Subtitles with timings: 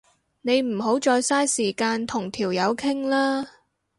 [0.41, 3.45] 你唔好再嘥時間同條友傾啦